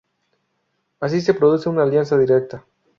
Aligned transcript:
así 0.99 1.21
se 1.21 1.35
produce 1.35 1.69
una 1.69 1.83
alianza 1.83 2.17
directa 2.17 2.65